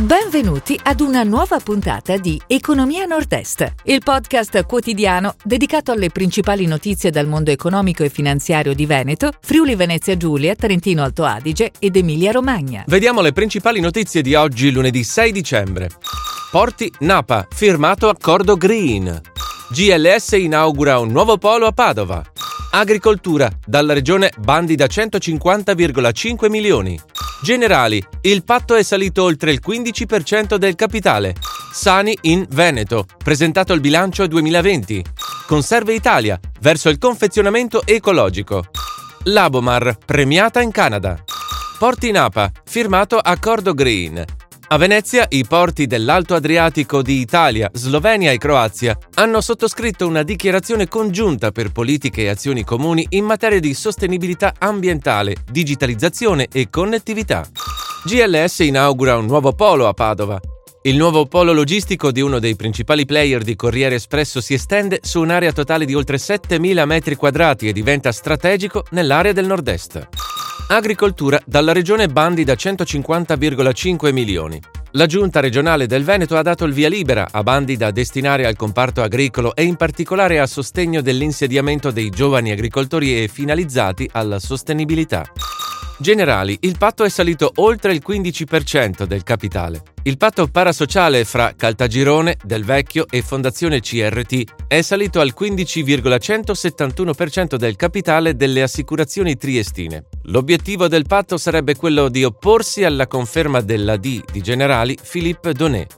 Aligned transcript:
Benvenuti 0.00 0.80
ad 0.82 1.00
una 1.00 1.24
nuova 1.24 1.58
puntata 1.58 2.16
di 2.16 2.40
Economia 2.46 3.04
Nord-Est, 3.04 3.74
il 3.84 4.00
podcast 4.02 4.64
quotidiano 4.64 5.34
dedicato 5.44 5.92
alle 5.92 6.08
principali 6.08 6.64
notizie 6.64 7.10
dal 7.10 7.26
mondo 7.26 7.50
economico 7.50 8.02
e 8.02 8.08
finanziario 8.08 8.72
di 8.72 8.86
Veneto, 8.86 9.30
Friuli 9.42 9.74
Venezia 9.74 10.16
Giulia, 10.16 10.54
Trentino 10.54 11.02
Alto 11.02 11.24
Adige 11.24 11.72
ed 11.78 11.96
Emilia 11.96 12.30
Romagna. 12.32 12.82
Vediamo 12.86 13.20
le 13.20 13.32
principali 13.32 13.78
notizie 13.80 14.22
di 14.22 14.34
oggi, 14.34 14.70
lunedì 14.70 15.04
6 15.04 15.32
dicembre. 15.32 15.90
Porti 16.50 16.90
Napa, 17.00 17.46
firmato 17.50 18.08
accordo 18.08 18.56
Green. 18.56 19.20
GLS 19.68 20.30
inaugura 20.30 20.98
un 20.98 21.10
nuovo 21.10 21.36
polo 21.36 21.66
a 21.66 21.72
Padova. 21.72 22.24
Agricoltura, 22.70 23.50
dalla 23.66 23.92
regione 23.92 24.32
bandi 24.38 24.76
da 24.76 24.86
150,5 24.86 26.48
milioni. 26.48 26.98
Generali, 27.42 28.04
il 28.22 28.44
patto 28.44 28.74
è 28.74 28.82
salito 28.82 29.22
oltre 29.22 29.50
il 29.50 29.62
15% 29.66 30.56
del 30.56 30.74
capitale. 30.74 31.34
Sani 31.72 32.16
in 32.22 32.46
Veneto, 32.50 33.06
presentato 33.22 33.72
il 33.72 33.80
bilancio 33.80 34.26
2020. 34.26 35.02
Conserve 35.46 35.94
Italia, 35.94 36.38
verso 36.60 36.90
il 36.90 36.98
confezionamento 36.98 37.82
ecologico. 37.86 38.66
Labomar, 39.24 39.96
premiata 40.04 40.60
in 40.60 40.70
Canada. 40.70 41.22
Porti 41.78 42.10
Napa, 42.10 42.50
firmato 42.64 43.18
accordo 43.18 43.72
Green. 43.72 44.22
A 44.72 44.76
Venezia 44.76 45.26
i 45.30 45.44
porti 45.44 45.88
dell'Alto 45.88 46.36
Adriatico 46.36 47.02
di 47.02 47.18
Italia, 47.18 47.68
Slovenia 47.72 48.30
e 48.30 48.38
Croazia 48.38 48.96
hanno 49.14 49.40
sottoscritto 49.40 50.06
una 50.06 50.22
dichiarazione 50.22 50.86
congiunta 50.86 51.50
per 51.50 51.72
politiche 51.72 52.22
e 52.22 52.28
azioni 52.28 52.62
comuni 52.62 53.04
in 53.10 53.24
materia 53.24 53.58
di 53.58 53.74
sostenibilità 53.74 54.54
ambientale, 54.56 55.34
digitalizzazione 55.50 56.46
e 56.52 56.70
connettività. 56.70 57.44
GLS 58.04 58.60
inaugura 58.60 59.16
un 59.16 59.26
nuovo 59.26 59.54
polo 59.54 59.88
a 59.88 59.92
Padova. 59.92 60.38
Il 60.82 60.96
nuovo 60.96 61.26
polo 61.26 61.52
logistico 61.52 62.12
di 62.12 62.20
uno 62.20 62.38
dei 62.38 62.54
principali 62.54 63.04
player 63.04 63.42
di 63.42 63.56
Corriere 63.56 63.96
Espresso 63.96 64.40
si 64.40 64.54
estende 64.54 65.00
su 65.02 65.20
un'area 65.20 65.50
totale 65.50 65.84
di 65.84 65.96
oltre 65.96 66.16
7.000 66.16 66.84
metri 66.84 67.16
quadrati 67.16 67.66
e 67.66 67.72
diventa 67.72 68.12
strategico 68.12 68.84
nell'area 68.90 69.32
del 69.32 69.46
nord-est. 69.46 70.29
Agricoltura 70.72 71.40
dalla 71.44 71.72
regione 71.72 72.06
bandi 72.06 72.44
da 72.44 72.52
150,5 72.52 74.12
milioni. 74.12 74.62
La 74.92 75.06
giunta 75.06 75.40
regionale 75.40 75.88
del 75.88 76.04
Veneto 76.04 76.36
ha 76.36 76.42
dato 76.42 76.64
il 76.64 76.72
via 76.72 76.88
libera 76.88 77.26
a 77.28 77.42
bandi 77.42 77.76
da 77.76 77.90
destinare 77.90 78.46
al 78.46 78.54
comparto 78.54 79.02
agricolo 79.02 79.56
e 79.56 79.64
in 79.64 79.74
particolare 79.74 80.38
a 80.38 80.46
sostegno 80.46 81.00
dell'insediamento 81.00 81.90
dei 81.90 82.08
giovani 82.10 82.52
agricoltori 82.52 83.20
e 83.20 83.26
finalizzati 83.26 84.08
alla 84.12 84.38
sostenibilità. 84.38 85.26
Generali, 85.98 86.56
il 86.60 86.78
patto 86.78 87.02
è 87.02 87.08
salito 87.08 87.50
oltre 87.56 87.92
il 87.92 88.00
15% 88.06 89.06
del 89.06 89.24
capitale. 89.24 89.82
Il 90.04 90.18
patto 90.18 90.46
parasociale 90.46 91.24
fra 91.24 91.52
Caltagirone, 91.56 92.36
Del 92.44 92.64
Vecchio 92.64 93.06
e 93.10 93.22
Fondazione 93.22 93.80
CRT 93.80 94.68
è 94.68 94.82
salito 94.82 95.18
al 95.18 95.34
15,171% 95.36 97.56
del 97.56 97.74
capitale 97.74 98.36
delle 98.36 98.62
assicurazioni 98.62 99.36
triestine. 99.36 100.04
L'obiettivo 100.24 100.86
del 100.86 101.06
patto 101.06 101.38
sarebbe 101.38 101.74
quello 101.74 102.08
di 102.08 102.24
opporsi 102.24 102.84
alla 102.84 103.06
conferma 103.06 103.60
della 103.60 103.96
D 103.96 104.22
di 104.30 104.40
Generali 104.42 104.96
Philippe 105.10 105.52
Donet. 105.52 105.96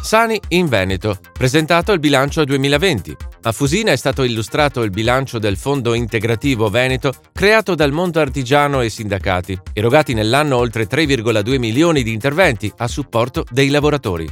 Sani 0.00 0.40
in 0.48 0.68
Veneto, 0.68 1.18
presentato 1.32 1.92
il 1.92 1.98
bilancio 1.98 2.44
2020. 2.44 3.16
A 3.42 3.52
Fusina 3.52 3.90
è 3.90 3.96
stato 3.96 4.22
illustrato 4.22 4.82
il 4.82 4.90
bilancio 4.90 5.40
del 5.40 5.56
Fondo 5.56 5.94
Integrativo 5.94 6.68
Veneto, 6.70 7.12
creato 7.32 7.74
dal 7.74 7.90
mondo 7.90 8.20
artigiano 8.20 8.80
e 8.80 8.90
sindacati, 8.90 9.58
erogati 9.72 10.14
nell'anno 10.14 10.56
oltre 10.56 10.86
3,2 10.86 11.58
milioni 11.58 12.04
di 12.04 12.12
interventi 12.12 12.72
a 12.76 12.86
supporto 12.86 13.44
dei 13.50 13.70
lavoratori. 13.70 14.28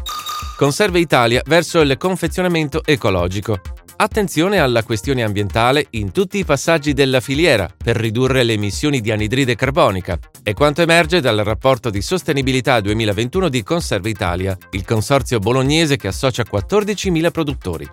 Conserve 0.57 1.01
Italia 1.01 1.43
verso 1.45 1.81
il 1.81 1.97
confezionamento 1.99 2.83
ecologico. 2.85 3.61
Attenzione 3.99 4.59
alla 4.59 4.83
questione 4.83 5.23
ambientale 5.23 5.87
in 5.93 6.13
tutti 6.13 6.37
i 6.37 6.45
passaggi 6.45 6.93
della 6.93 7.21
filiera 7.21 7.67
per 7.83 7.97
ridurre 7.97 8.43
le 8.43 8.53
emissioni 8.53 9.01
di 9.01 9.11
anidride 9.11 9.55
carbonica. 9.55 10.19
È 10.43 10.53
quanto 10.53 10.83
emerge 10.83 11.23
dal 11.23 11.39
rapporto 11.39 11.89
di 11.89 12.03
sostenibilità 12.03 12.79
2021 12.81 13.49
di 13.49 13.63
Conserve 13.63 14.11
Italia, 14.11 14.55
il 14.73 14.85
consorzio 14.85 15.39
bolognese 15.39 15.97
che 15.97 16.09
associa 16.09 16.45
14.000 16.45 17.31
produttori. 17.31 17.91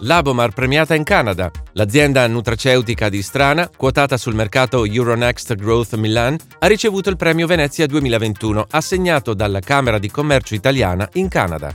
Labomar 0.00 0.52
premiata 0.52 0.94
in 0.94 1.04
Canada. 1.04 1.50
L'azienda 1.72 2.26
nutraceutica 2.26 3.08
di 3.08 3.22
Strana, 3.22 3.70
quotata 3.74 4.18
sul 4.18 4.34
mercato 4.34 4.84
Euronext 4.84 5.54
Growth 5.54 5.94
Milan, 5.94 6.36
ha 6.58 6.66
ricevuto 6.66 7.08
il 7.08 7.16
premio 7.16 7.46
Venezia 7.46 7.86
2021 7.86 8.66
assegnato 8.70 9.32
dalla 9.32 9.60
Camera 9.60 9.98
di 9.98 10.10
Commercio 10.10 10.54
italiana 10.54 11.08
in 11.14 11.28
Canada. 11.28 11.74